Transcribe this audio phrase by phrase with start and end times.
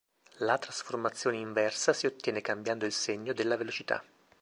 [0.39, 4.03] La trasformazione inversa si ottiene cambiando il segno della velocità.